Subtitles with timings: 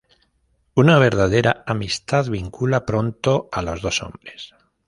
[0.73, 4.51] Una verdadera amistad vincula pronto a los dos hombres.